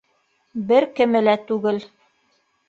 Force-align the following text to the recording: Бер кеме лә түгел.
Бер 0.71 0.87
кеме 1.01 1.21
лә 1.27 1.35
түгел. 1.51 1.79